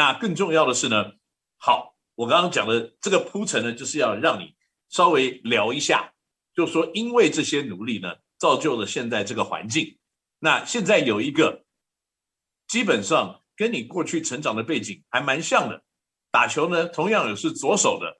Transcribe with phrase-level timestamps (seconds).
[0.00, 1.12] 那更重要的是呢，
[1.58, 4.56] 好，我刚刚讲的这个铺陈呢，就是要让你
[4.88, 6.10] 稍微聊一下，
[6.54, 9.98] 就说因为这些努力呢，造就了现在这个环境。
[10.38, 11.66] 那现在有一个
[12.66, 15.82] 基本上跟你过去成长的背景还蛮像的，
[16.30, 18.18] 打球呢，同样也是左手的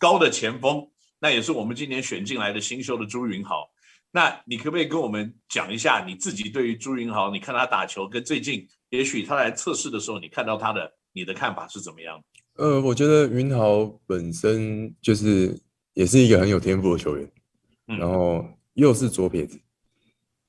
[0.00, 0.90] 高的前锋，
[1.20, 3.70] 那也是我们今年选进来的新秀的朱云豪。
[4.10, 12.22] 那你可不可以跟我们讲一下你自己对于朱云豪，你看他打球跟最近也许他来测试的时候，你看到他的你的看法是怎么样？
[12.54, 15.58] 呃，我觉得云豪本身就是
[15.94, 17.32] 也是一个很有天赋的球员，
[17.88, 19.60] 嗯、然后又是左撇子，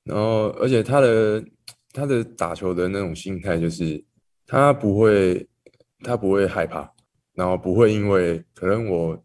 [0.04, 1.44] 然后而且他的
[1.92, 4.04] 他的打球的那种心态就是
[4.46, 5.48] 他不会
[6.00, 6.92] 他不会害怕，
[7.34, 9.24] 然后不会因为可能我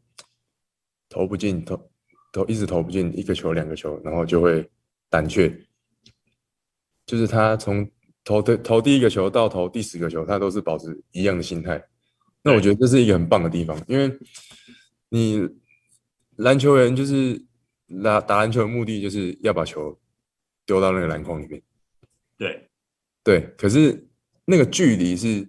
[1.09, 1.89] 投不进投。
[2.33, 4.69] 投一直投不进一个球两个球，然后就会
[5.09, 5.49] 胆怯。
[7.05, 7.89] 就是他从
[8.27, 11.81] 投的投第一个球到投第十个球，他都是保持一样的心态。
[12.43, 14.19] 那我觉得这是一个很棒的地方，因为
[15.07, 15.47] 你
[16.35, 17.41] 篮球员就是
[18.03, 19.97] 打打篮球的目的就是要把球
[20.65, 21.61] 丢到那个篮筐里面。
[22.37, 22.67] 对
[23.23, 24.05] 对，可是
[24.43, 25.47] 那个距离是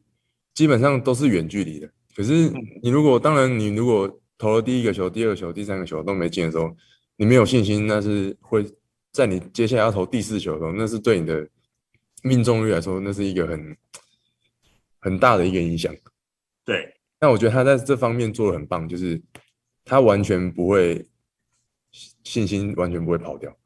[0.55, 1.91] 基本上都是远距离的。
[2.15, 2.49] 可是
[2.81, 6.73] 你如果当然你如果投了第一个球、第二个球、第三个球都没进的时候，
[7.17, 8.65] 你没有信心，那是会
[9.11, 11.49] 在你接下来要投第四球的时候，那是对你的
[12.23, 13.77] 命中率来说，那是一个很
[14.99, 15.95] 很大的一个影响。
[16.65, 19.21] 对，但我觉得他在这方面做的很棒，就是
[19.85, 21.07] 他完全不会
[22.25, 23.57] 信心完全不会跑掉。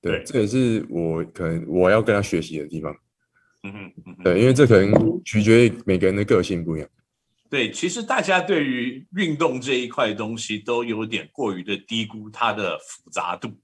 [0.00, 2.96] 对，对这也是我可能我要跟他学习的地方。
[3.62, 6.88] 嗯哼，嗯哼，对，因为这可能取决于每个人的个性不一样。
[7.50, 13.60] 对，其实大家对于运动这一块东西都有点过于的低估它的复杂度。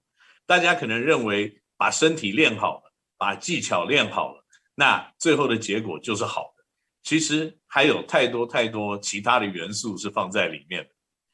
[0.46, 2.81] 大家可能认为把身体练好了，
[3.22, 6.64] 把技巧练好了，那最后的结果就是好的。
[7.04, 10.90] 其实还有太多太多其他的元素是放在里面的。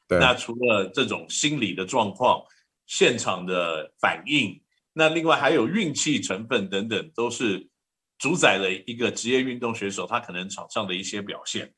[0.07, 0.19] 对。
[0.19, 2.43] 那除了这种心理的状况、
[2.85, 4.61] 现场的反应，
[4.93, 7.67] 那另外还有运气成分等等，都是
[8.19, 11.73] 主宰了一个职业运动选手他可能场上的一些表现。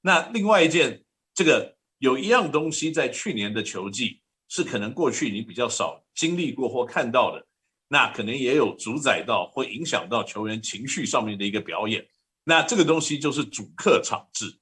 [0.00, 1.02] 那另外一件，
[1.34, 7.44] 这个有一样东西在去年的球季是可能过去你比较少经历过或看到的，
[7.88, 12.06] 那可能也有主宰到或影响到球员情绪上面的一个表演。
[12.44, 14.58] 那这个东西就是主客场制。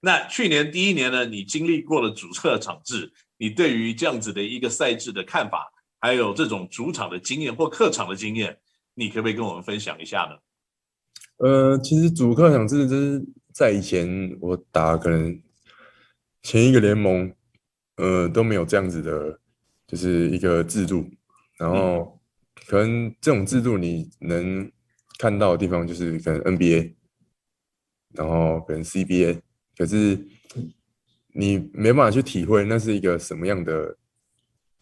[0.00, 5.70] 那去年第一年呢，你经历过了主客场制，你对于这样子的一个赛制的看法，
[6.00, 8.58] 还有这种主场的经验或客场的经验，
[8.94, 11.46] 你可不可以跟我们分享一下呢？
[11.48, 13.24] 呃，其实主客场制就是。
[13.54, 15.38] 在以前我打可能
[16.42, 17.30] 前一个联盟，
[17.96, 19.38] 呃都没有这样子的，
[19.86, 21.06] 就是一个制度。
[21.58, 22.18] 然后
[22.66, 24.70] 可能这种制度你能
[25.18, 26.94] 看到的地方就是可能 NBA，
[28.14, 29.40] 然后可能 CBA，
[29.76, 30.18] 可是
[31.34, 33.96] 你没办法去体会那是一个什么样的，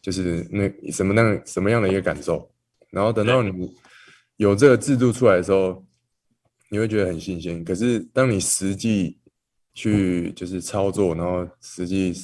[0.00, 2.50] 就是那什么样什么样的一个感受。
[2.90, 3.74] 然后等到你
[4.36, 5.84] 有这个制度出来的时候。
[6.72, 9.19] 你会觉得很新鲜，可是当你实际
[9.74, 12.14] 去就是操作，然后实际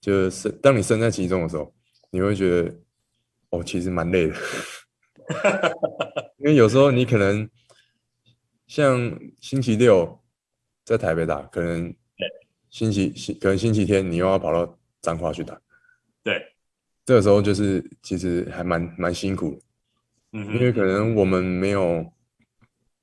[0.00, 1.72] 就是当你身在其中的时候，
[2.10, 2.74] 你会觉得
[3.50, 4.34] 哦，其实蛮累的，
[6.38, 7.48] 因为有时候你可能
[8.66, 10.20] 像星期六
[10.84, 11.94] 在台北打，可能
[12.70, 15.60] 星期星可能星期天你又要跑到彰化去打，
[16.22, 16.40] 对，
[17.04, 19.60] 这个时候就是其实还蛮蛮辛苦的，
[20.32, 22.12] 嗯，因为可能我们没有。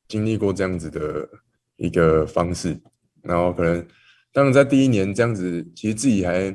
[0.10, 1.30] 经历过这样子的
[1.76, 2.76] 一个方式，
[3.22, 3.88] 然后可能
[4.34, 6.50] 当然在第一年这样子，其实自己还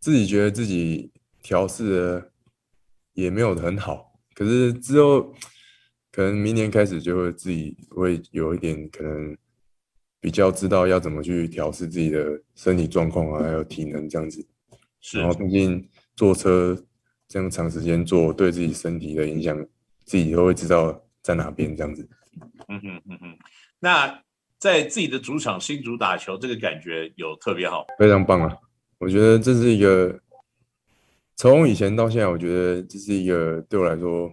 [0.00, 1.12] 自己觉得自己
[1.44, 2.32] 调试的
[3.12, 5.32] 也没有很好，可是之后
[6.10, 9.36] 可能明年开始就会自己会有一点可能
[10.20, 14.46] 比较知道要怎么去调试自己的身体状况啊，还有体能这样子。
[15.00, 15.20] 是。
[15.20, 16.76] 然后毕竟坐车
[17.28, 19.56] 这样长时间坐，对自己身体的影响，
[20.04, 22.08] 自己都会知道在哪边这样子。
[22.68, 23.38] 嗯哼嗯哼，
[23.80, 24.22] 那
[24.58, 28.56] 在自己的主场新竹打球，这个感觉有特别好，非常棒啊！
[28.98, 30.18] 我觉得这是一个
[31.36, 34.32] 从以前到现在，我觉得这是一个对我来说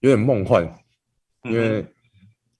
[0.00, 0.64] 有点梦幻，
[1.44, 1.84] 因为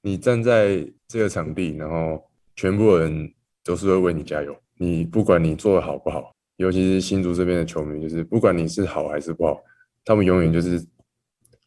[0.01, 2.23] 你站在这个场地，然后
[2.57, 3.33] 全部人
[3.63, 9.63] 都是会为你加油，你不管你做的好不好，尤其是新竹这边的球迷，就是不管你是好还是不好，
[10.05, 10.85] 他们永远就是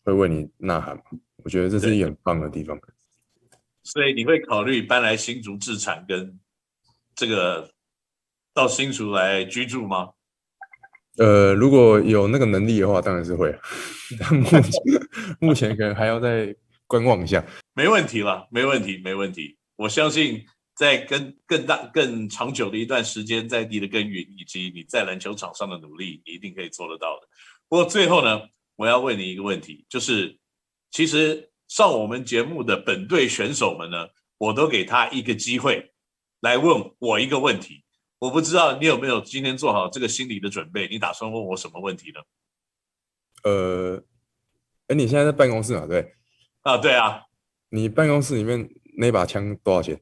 [0.04, 1.04] 会为你呐喊嘛。
[1.44, 2.80] 我觉得这是一个很棒的地方，
[3.84, 6.40] 所以你会考虑搬来新竹置产，跟
[7.16, 7.72] 这个
[8.54, 10.10] 到新竹来居住吗？
[11.18, 13.54] 呃，如果有那个能力的话，当然是会。
[14.20, 14.74] 但目前
[15.40, 16.54] 目前可能还要再
[16.88, 17.44] 观望一下。
[17.74, 19.58] 没问题了，没问题，没问题。
[19.78, 20.46] 我相信
[20.76, 27.28] 在跟更大、更长久的一段时间在地的耕耘，以及你在篮球场上的努力，你一定可以做得到的。
[27.70, 28.42] 不过最后呢，
[28.76, 30.38] 我要问你一个问题，就是
[30.92, 34.08] 其实上我们节目的本队选手们呢，
[34.38, 35.94] 我都给他一个机会
[36.42, 37.85] 来问我一个问题。
[38.26, 40.88] 我不知道你有没有今天做好这个心理的准备？
[40.88, 42.20] 你打算问我什么问题呢？
[43.44, 44.04] 呃，
[44.88, 45.86] 哎，你现在在办公室嘛？
[45.86, 46.16] 对。
[46.62, 47.22] 啊，对啊。
[47.70, 48.68] 你办公室里面
[48.98, 50.02] 那把枪多少钱？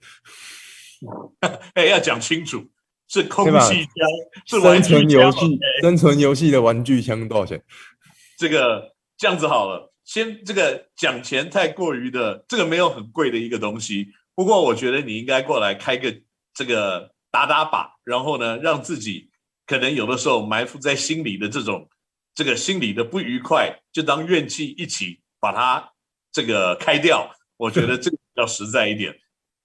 [1.75, 2.65] 哎，要讲清楚，
[3.09, 3.91] 是空气枪，
[4.45, 7.61] 是生存游戏，生存游戏的玩具枪多少钱？
[8.37, 14.13] 这个这样子好了，先这个讲钱太过于的，这个没有很贵的一个东西。
[14.33, 16.15] 不过我觉得你应该过来开个
[16.53, 19.31] 这个打打靶，然后呢，让自己
[19.65, 21.89] 可能有的时候埋伏在心里的这种
[22.35, 25.91] 这个心里的不愉快，就当怨气一起把它
[26.31, 27.35] 这个开掉。
[27.57, 29.17] 我觉得 这个比较实在一点，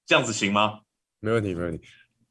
[0.07, 0.81] 这样子行吗？
[1.21, 1.87] 没问题，没问题。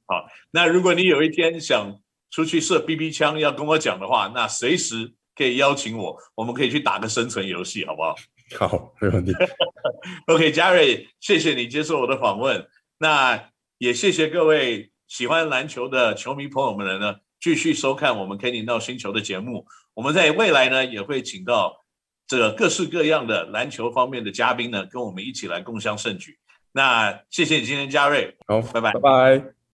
[0.08, 1.96] 好，那如果你有一天想
[2.32, 8.16] 出去射 BB 枪，要跟我讲的话，那随时可以邀请我，我们可以去打个生存游戏，好不好？
[8.58, 9.34] 好，没问题。
[10.26, 12.68] OK，嘉瑞，谢谢你接受我的访问。
[12.98, 19.66] 那也谢谢各位喜欢篮球的球迷朋友们呢，继续收看我们 Kenny NOW 星球的节目。
[19.94, 21.86] 我们在未来呢，也会请到
[22.28, 26.38] 这个各式各样的篮球方面的嘉宾呢，跟我们一起来共襄盛举。
[26.72, 28.38] 那谢谢你今天，嘉瑞。
[28.48, 29.57] 好，拜拜，拜拜。